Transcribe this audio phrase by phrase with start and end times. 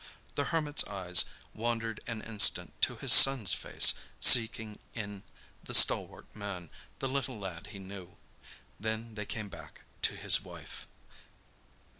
[0.33, 5.21] The hermit's eyes wandered an instant to his son's face, seeking in
[5.63, 8.17] the stalwart man the little lad he knew.
[8.79, 10.87] Then they came back to his wife.